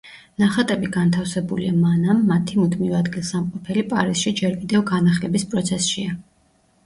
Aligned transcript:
ნახატები 0.43 0.87
განთავსებულია 0.93 1.73
მანამ, 1.81 2.23
მათი 2.31 2.57
მუდმივი 2.61 2.97
ადგილსამყოფელი 3.01 3.83
პარიზში 3.91 4.33
ჯერ 4.41 4.55
კიდევ 4.63 4.83
განახლების 4.93 5.45
პროცესშია. 5.55 6.17